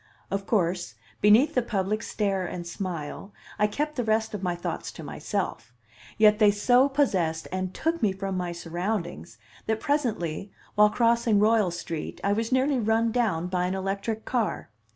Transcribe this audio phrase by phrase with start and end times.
[0.31, 4.91] Of course, beneath the public stare and smile I kept the rest of my thoughts
[4.93, 5.73] to myself;
[6.17, 9.37] yet they so possessed and took me from my surroundings,
[9.67, 14.71] that presently, while crossing Royal Street, I was nearly run down by an electric car.